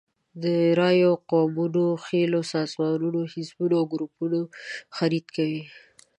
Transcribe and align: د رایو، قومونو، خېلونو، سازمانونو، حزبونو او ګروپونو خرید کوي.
د 0.43 0.45
رایو، 0.79 1.11
قومونو، 1.29 1.85
خېلونو، 2.05 2.47
سازمانونو، 2.53 3.21
حزبونو 3.31 3.75
او 3.79 3.85
ګروپونو 3.93 4.39
خرید 4.95 5.25
کوي. 5.35 5.61